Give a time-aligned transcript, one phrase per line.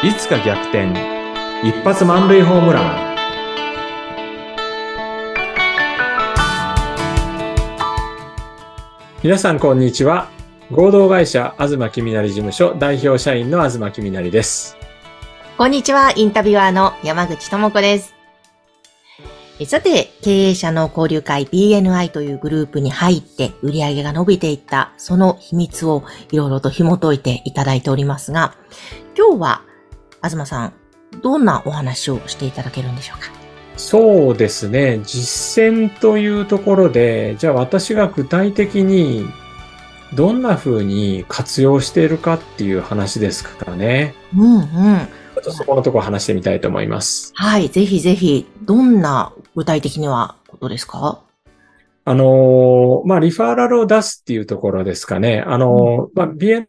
[0.00, 0.92] いつか逆転。
[1.64, 3.16] 一発満塁ホームラン。
[9.24, 10.30] 皆さんこんにちは。
[10.70, 14.76] 合同会社東きみなり事務所代表社員の東きみなりです。
[15.56, 18.14] こんにちは、インタビュアーの山口智子です。
[19.66, 28.54] さて、経営者の交流会 BNI というグループに入って売り上げが伸びていったその秘密をいろいろと紐解いていただいておりますが、
[29.16, 29.62] 今日は
[30.22, 30.72] 東さん、
[31.22, 33.30] どんなお話をしていただけるんでしょうか？
[33.76, 35.00] そうですね。
[35.04, 39.24] 実践というところで、じゃあ私が具体的に
[40.14, 44.14] どんな風に活用しているかっていう話ですかね。
[44.36, 44.64] うんうん。
[44.64, 47.32] ちょっとそこのところ話してみたいと思います。
[47.36, 51.20] はい、ぜひぜひ、どんな具体的にはことですか？
[52.04, 55.44] あのーまあ、リファーラルを出すっていうところですかね。
[55.46, 56.66] あのーまあ、BNI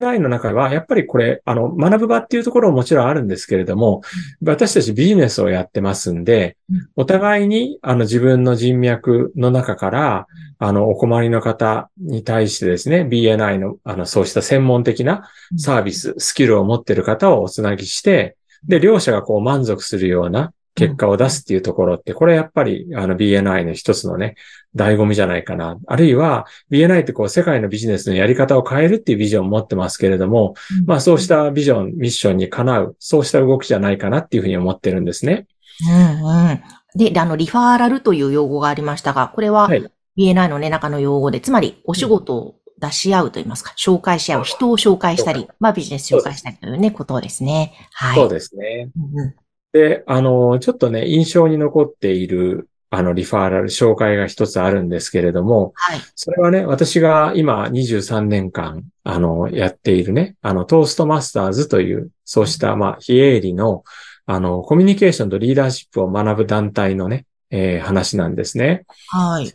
[0.00, 4.00] の中は、やっぱりこれ、あの、学ぶ場っていうところももちろんあるんですけれども、
[4.42, 10.26] 私たちビジネスをやってますんでうん、お互いに、あの、自分の人脈の中から、
[10.58, 24.36] あの、お困りの方に対してですね、BNI の、あの、そうした専門的なサービス、スキルを持っている方をおつなぎして、で、両者がこう満足するような結果を出すっていうところって、これやっぱり、あの BNI の一つのね、
[24.76, 25.78] 醍醐味じゃないかな。
[25.86, 30.54] あるいは、BNI ってこう、世界のビジネスのやり方を変えるっていうビジョンを持ってますけれども、
[30.86, 35.46] まあそうしたビジョン、ミッションにかなう、そうした動きじゃないかなっていうふうに思ってるんですね。
[35.86, 36.62] うんうん。
[36.96, 47.74] で、であの、リファーラルという用語がありましたが、これははい BNI のね、中の用語で、つまりお仕事を出し合うと言いますか、紹介し合う、人を紹介したり、まあビジネス紹介したりというね、ことですね。
[47.92, 48.16] はい。
[48.16, 48.90] そうですね。
[48.96, 49.34] うんうん
[49.72, 56.00] で、あの、ちょっとね、印象に残っている、あの、リファーラル、紹介が一つあるんですけれども、はい。
[56.16, 63.84] それはね、私が今23年間、あの、やっているね、あの、トーストマスターズという、そうした、まあ、非営利の、
[64.26, 68.84] あの、コミュニケーションとリーダーシップを学ぶ団体のね、えー話なんですね。
[69.08, 69.52] はい。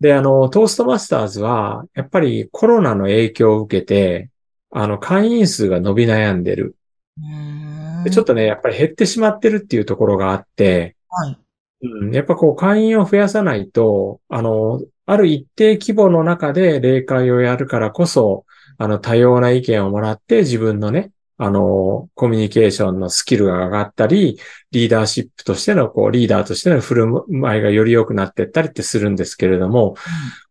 [0.00, 4.30] で、あの、トーストマスターズは、やっぱりコロナの影響を受けて、
[4.70, 6.76] あの、会員数が伸び悩んでる。
[7.18, 7.63] うーん
[8.04, 11.38] でちょっとね、やっぱり減ってしまってるっていうところがあって、はい。
[11.82, 18.46] うん、やっぱこう会員を増やさないと、あの、ある一定規模の中で例会をやるからこそ、
[18.78, 24.38] あの、多様な意見をもらって自分のね、あの、コミュニケーションのスキルが上がったり、
[24.70, 29.96] リーダーシップとしての、こう、リーダーとしての振る舞いがより良くなっていったりってするんですけれども、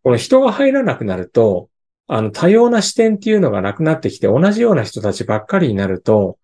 [0.03, 1.69] この人が入らなくなると、
[2.07, 6.37] あの、多様な視点っていうのがなくなってきて、同じような人たちばっかりになると、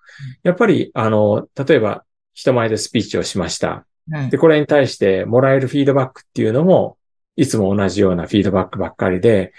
[0.44, 2.04] やっぱり、あの、例えば、
[2.34, 3.86] 人前でスピーチをしました。
[4.12, 4.30] うん。
[4.30, 6.98] で、これに対してもらえるフィードバックっていうのも、
[7.36, 9.54] いつも同じようなフィードバックばっかりで、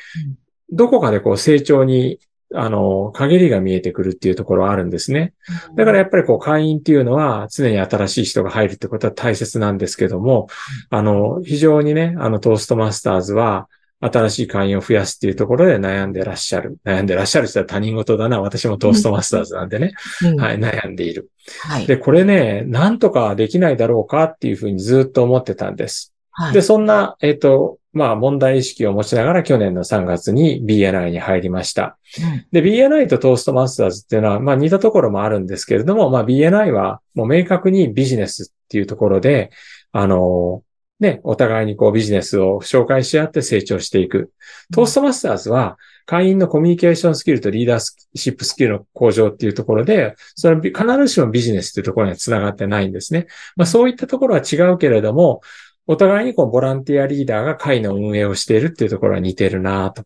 [0.70, 2.20] どこかでこう成長に、
[2.54, 5.34] あの、陰りが見えてくるっていうところはあるんですね。
[5.76, 10.48] だからやっぱりこう会員っていうのは常に新しい人が入るってことは大切なんですけども、
[10.90, 13.68] あの、非常にね、あのトーストマスターズは
[14.00, 16.78] 新しい会員を増やすっていうところで悩んでらっしゃる。
[16.84, 18.40] 悩んでらっしゃるって言ったら他人事だな。
[18.40, 19.92] 私もトーストマスターズなんでね。
[20.22, 21.30] うんはい、悩んでいる。
[21.62, 21.86] はい。
[21.86, 26.14] で、これね、なんとかできないだろうかっていうふうにずっと思ってたんです。
[26.30, 26.54] はい。
[26.54, 31.98] で、そんな、えっ、と、まあ問題意識を持ちながら去年の3月に BNI に入りました。
[32.22, 39.50] うんで、BNI とトーストマスターズっていうのは、まあ似たところもあるんですけれども、まあ BNI はもう明確にビジネスっていうところで、
[39.92, 40.62] あの、
[41.00, 44.32] ね、お互いにこうビジネスを紹介し合って成長していく。
[44.72, 53.26] トーストマスターズは会員のコミュニケーションスキルとリーダーシップスキルの向上っていうところで、それは必ずしもビジネスっていうところには繋がってないんですね。
[53.56, 55.40] まあそういったところは違うけれども、
[55.86, 60.04] お互いにこうボランティアリーダーが会の運営をしているっていうところは似てるなと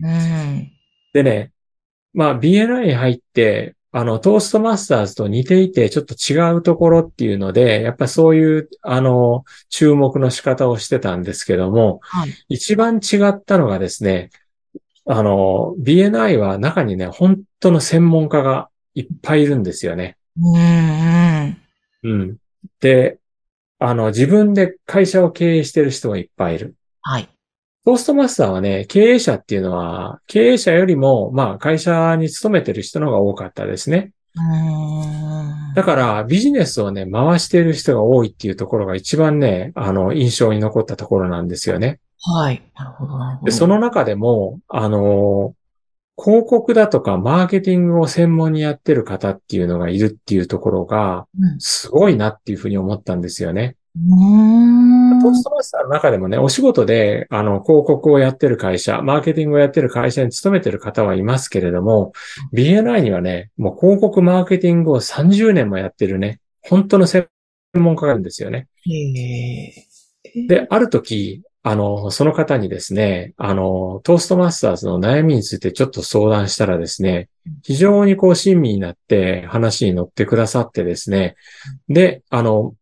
[0.00, 0.72] うん。
[1.12, 1.52] でね、
[2.12, 12.34] まあ BNI に入って、あの、トーストマスターズと似ていて、ちょっと違うところっていうので、やっぱそういう、あの、注目の仕方をしてたんですけども、はい。
[12.50, 14.28] 一番違ったのがですね、
[15.06, 20.18] あの、BNI は中にね、本当の専門家がいっぱいいるんですよね。
[20.42, 21.56] うん
[22.02, 22.12] うん。
[22.12, 22.36] うん。
[22.80, 23.18] で、
[23.78, 26.74] あの、自分で会社を経営してる人がいっぱいいる。
[27.00, 27.30] はい。
[27.86, 34.10] トーストマスターはね、経営者っていうのは、経営者よりも、まあ、会社に勤めてる人の方が多かったですね。
[34.34, 35.74] うーん。
[35.76, 42.00] だから、ビジネスをね、回している人が多いっていうところが一番ね、あの、印象に残ったところなんですよね。
[42.22, 42.60] はい。
[42.74, 43.52] なるほど、なるほど。
[43.52, 45.54] で、その中でも、あの、
[46.20, 53.76] 広告だとかマーケティングを専門にやってる方っていうのがいるっていうところが、うん、すごいなっていうふうに思ったんですよね。
[53.94, 54.85] うーん。
[55.30, 62.12] ポストマスターの中でもね、お仕事で、あの、広告をやってる会社、マーケティングをやってる会社に勤めてる方はいますけれども、
[62.52, 67.28] BNI にはね、もう広告マーケティングを30年もやってるね、本当の専
[67.74, 68.68] 門家がいるんですよね。
[70.48, 77.28] で、ある時、あの、その方にですね、あの、トーストマスターズの悩みについてちょっと相談したらですね、
[77.64, 81.34] 非常にこう親身になって話に乗ってくださってですね、
[81.88, 82.76] で、あの、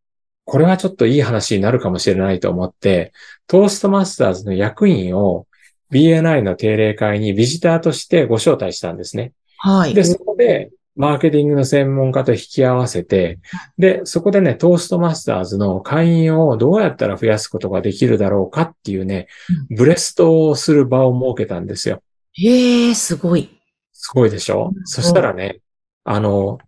[0.44, 3.12] これはちょっといい話になるかもしれないと思って、
[3.46, 5.46] トーストマスターズの役員を
[5.90, 9.32] BNI の定例会にビジターとしてご招待したんですね。
[9.58, 9.94] はい。
[9.94, 13.40] で、そこで、マーケティングの専門家と引き合わせて、
[13.78, 19.26] で、そこでね、トーストマスターズの会員をどうやったら増やすことができるだろうかっていうね、
[19.70, 22.00] ブレストをする場を設けたんですよ。
[22.34, 23.50] へえ、すごい。
[23.92, 25.60] すごいでしょ、うん、そしたらね、
[26.04, 26.58] あの、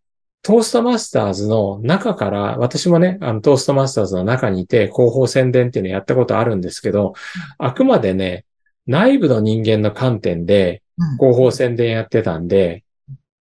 [0.47, 7.15] トーストマスターズの中から、私もね、あの、トーストマスターズの中にいて、広報宣伝っていうのやったことあるんですけど、
[7.59, 8.45] あくまでね、
[8.87, 10.85] 内部の人間の観点で、
[11.19, 12.85] 広報宣伝やってたんで、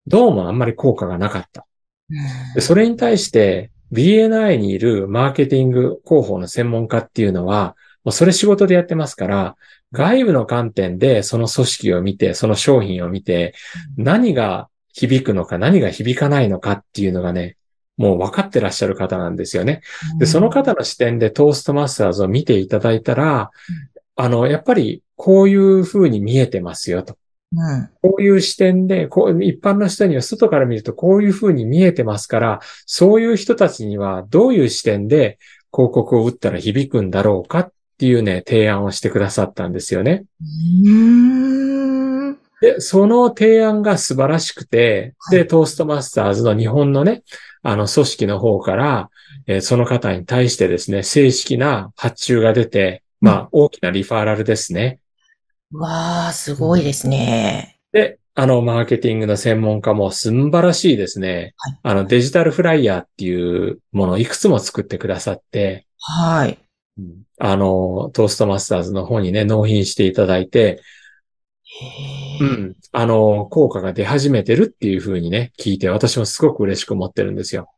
[0.08, 1.68] どうもあんまり効果がなかった。
[2.56, 9.56] でそれに対して BNI にいるマーケティング広報の専門家っていうのは、もうそれ仕事でやってますから、
[9.92, 13.54] 外部の観点でその組織を見て、その商品を見て、
[13.96, 17.58] 何が響くのか何が響かないのかっていうのがね、
[17.98, 19.82] もう分かってらっしゃる方なんですよね。
[20.20, 23.52] で、その方の視点でトーストマスターズを見ていただいたら、
[24.16, 27.18] あの、やっぱりこういう風に見えてますよと。
[27.56, 35.38] うん、こういう視点で、こう、一般の人には外から見るとこういう風に見えてますから、そういう人たちにはどういう視点で
[35.74, 40.26] 広告を打ったら響くんだろうかっていうね、提案をしてくださったんですよね。
[42.66, 47.22] で、その提案が素晴らしくて、で、トーストマスターズの日本のね、
[47.62, 49.12] あの組織の方から、
[49.46, 55.00] えー、その方に対してですね、正式な発注が出て、まあ、大きなリファーラルですね。
[55.72, 57.78] わあ、すごいですね。
[57.92, 61.54] で、あの、マーケティングの専門家も素晴らしいですね。
[61.58, 66.58] はい、あの、デジタルフライヤーっていうものをいくつも作ってくださって、はい。
[67.38, 70.82] あの、トーストマスターズの方にね、納品していただいて、
[72.40, 72.76] うん。
[72.92, 77.70] あの、効果が出始めてるっていうふうにね、聞いて、私もすごく嬉しく思ってるんですよ。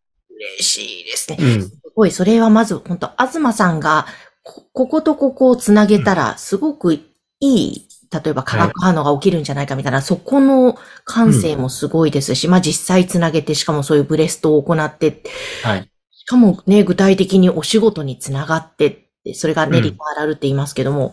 [0.60, 1.38] 嬉しいですね。
[1.40, 1.62] うん。
[1.64, 4.06] すごい、それはまず、本当東さんが
[4.44, 7.02] こ、こことここをつなげたら、すごくい
[7.40, 15.24] い、例えば化学反応が起きるんじゃないかみたいな、はい、そこの感性もすごいですし、うん、まあ実際つなげて、しかもそういうブレストを行って、
[15.64, 15.90] はい。
[16.12, 21.12] しかもね、具体的にお仕事につながって、それがね、リファーラルって言いますけども、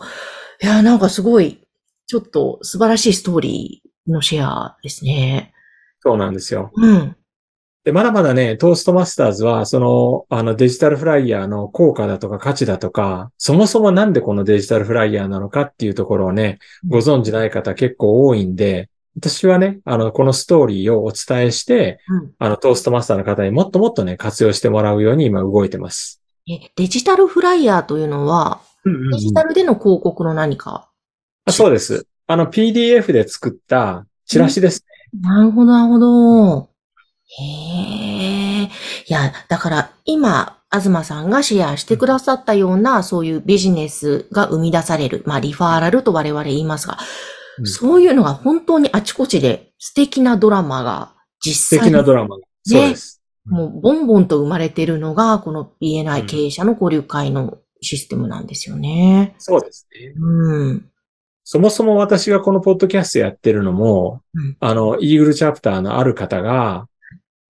[0.61, 1.59] いや、なんかすごい、
[2.07, 5.53] ちょっと素晴らしいストーリーのシェアですね。
[5.99, 6.71] そうなんですよ。
[6.75, 7.15] うん。
[7.83, 16.57] で、まだまだね、トーストマスターズは、その、あのデジタルフライヤーの効果だとか価値だとか、そもそもなんでこのデジタルフライヤーなのかっていうところをね、
[16.87, 26.21] ご存知ない方結構多いんで、私はね、あの、このストーリーをお伝えして、うん、あの、トーストマスターの方にもっともっとね、活用してもらうように今動いてます。
[26.49, 30.89] え、デジタルフライヤーというのは、うんうんうん、デジタルでの広告の何か
[31.45, 32.07] あそうです。
[32.27, 34.83] あの、PDF で作ったチラシです
[35.13, 35.21] ね。
[35.21, 36.69] なるほど、なるほど。
[37.37, 38.63] へえ。
[38.63, 38.69] い
[39.07, 46.97] や、だから今、東さんがシェアしてくださったような、そういうビジネスが生み出される、まあ、リファーラルと我々言いますが、
[47.59, 51.91] うん、そういうのが本当にあちこちで素敵なドラマが実際に。
[51.91, 52.43] 素敵なドラマが。
[52.63, 53.21] そうです。
[53.45, 59.35] もう、ボンボンと生まれているのが、この BNI 経営者の交流会のシステムなんですよね。
[59.37, 60.13] そうですね。
[60.17, 60.89] うん。
[61.47, 66.89] そもそも私がこのポッドキャストやってるのも、うん、あの、イーグルチャプターのある方が、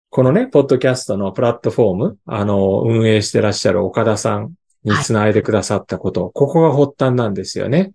[0.09, 7.93] このね、ポッドキャストのプラットフォーム、あの、運営してらっしゃる岡田さんにつないでくださったこと、はい、ここが発端なんですよね。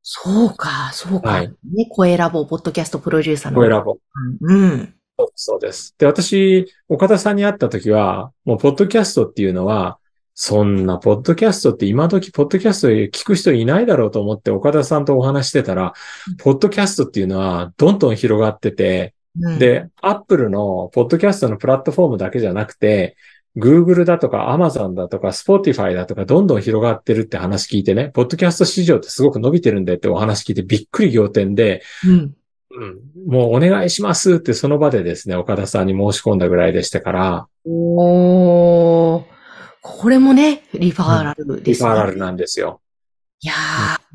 [0.00, 1.28] そうか、そうか。
[1.28, 1.48] はい。
[1.48, 3.58] ね、声ラボ、ポッドキャストプロデューサーの。
[3.58, 3.98] 声ラボ。
[4.40, 4.94] うん。
[5.34, 5.94] そうです。
[5.98, 9.98] で、私、岡田さんに会った時は、もう、ポッドキャストっていうのは、
[10.34, 15.92] そんな、ポッドキャストって今時、ポッドキャスト聞く人いないだろうと思って、岡田さんとお話してたら、
[16.38, 19.14] ポッドキャストっていうのは、どんどん広がってて、
[19.58, 23.16] で、アップルのポッドキャストのプラットフォームだけじゃなくて、
[23.56, 32.34] Google だとか Amazon だとか Spotify だとかどんどん広がってるって話聞いてね、ポッドキャスト市場ってすごく伸びてるんでってお話聞いてびっくり仰天で、うん、
[32.74, 37.46] うん、もうお願いしますってその場でですね、岡田さんに申し込んだぐらいでしたから。
[37.66, 39.24] おー、
[39.82, 42.80] これもね、リファーラルですね、うん、リファーラルなんですよ。
[43.40, 43.52] いや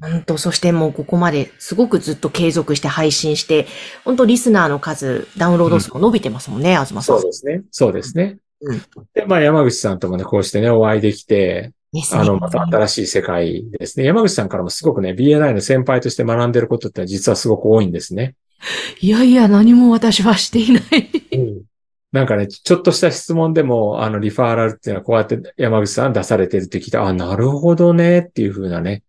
[0.02, 3.68] ー、本当そしてもうここまですごくずっと継続して配信して、
[4.06, 7.20] 本当リスナーの数、ダウンロード数も伸びてますもんね、うん、東さん。
[7.20, 7.62] そうですね。
[7.70, 8.38] そうですね。
[8.62, 8.82] うん。
[9.14, 11.74] で、まあ山口さんともね、こうしてね、お会いできて。
[12.14, 14.06] あの、また新しい世界ですね。
[14.06, 18.36] 山口さんからもすごくね、BNI の先輩として学んでることって実はすごく多いんですね。
[19.00, 21.10] いやいや、何も私はしていない。
[22.18, 29.04] なんかね、ちょっとした質問でも、あの、リファーラルっていうのはこうやって山口さん出されてるって聞いたあ、なるほどねっていう風なね、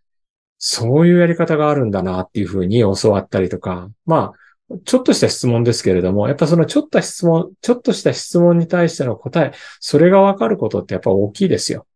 [0.58, 4.34] そういうやり方があるんだなっていう風に教わったりとか、ま
[4.70, 11.86] あ、ちょっとした質問ですけれども、やっぱそのちょっと質問、ちょっとした質問に対しての答え、それがわかることってやっぱ大きいですよ。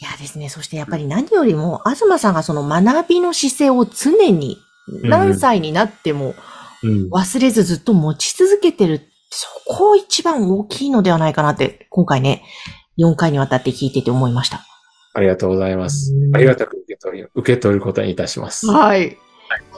[0.00, 4.58] いやですね、そしてやっぱり何よりも、東さんがその学びの姿勢を常に
[5.04, 6.34] 何歳になっても
[6.82, 7.08] うん。
[7.10, 9.00] 忘れずずっと持ち続けてる。
[9.30, 12.44] そこ一番大きいのではないかなって、今回ね、
[12.98, 14.64] 4回にわたって聞いてて思いました。
[15.14, 16.30] ありがとうございますう。
[16.30, 18.66] んありがたく受け取り、受け取ることにいたします。
[18.66, 19.16] はい。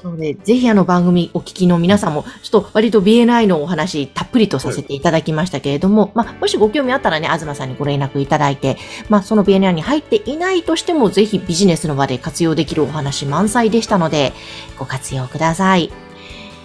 [0.02, 8.78] なので、ぜひあの番組お聞きの皆さんも、ちょっと割と BNI のお話たっぷりとさせていただきましたけれども、まあ、もしご興味あったらね、東さんにご連絡いただいて、
[9.09, 14.33] まあ、その BNI に入っていないとしても、ぜひビジネスの場で活用できるお話満載でしたので、
[14.78, 15.93] ご活用ください。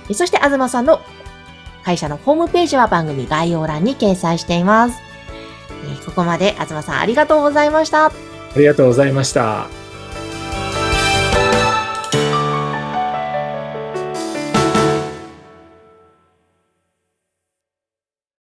[0.10, 1.02] えそして、東さんの
[1.84, 5.02] 会社のホームページは番組概要欄に掲載しています。
[5.70, 8.06] えーここまで東さんありがとうございました。
[8.08, 8.12] あ
[8.56, 9.83] りがとうございました。